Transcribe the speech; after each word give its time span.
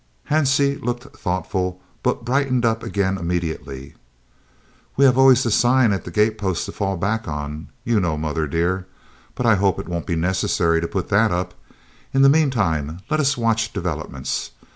'"Hansie 0.31 0.81
looked 0.83 1.15
thoughtful, 1.15 1.79
but 2.01 2.25
brightened 2.25 2.65
up 2.65 2.81
again 2.81 3.19
immediately. 3.19 3.93
"We 4.97 5.05
have 5.05 5.15
always 5.15 5.43
the 5.43 5.51
sign 5.51 5.93
on 5.93 6.01
the 6.03 6.09
gatepost 6.09 6.65
to 6.65 6.71
fall 6.71 6.97
back 6.97 7.27
on, 7.27 7.69
you 7.83 7.99
know, 7.99 8.17
mother 8.17 8.47
dear, 8.47 8.87
but 9.35 9.45
I 9.45 9.53
hope 9.53 9.77
it 9.79 9.87
won't 9.87 10.07
be 10.07 10.15
necessary 10.15 10.81
to 10.81 10.87
put 10.87 11.09
that 11.09 11.29
up. 11.31 11.53
In 12.15 12.23
the 12.23 12.29
meantime 12.29 13.01
let 13.11 13.19
us 13.19 13.37
watch 13.37 13.73
developments. 13.73 14.49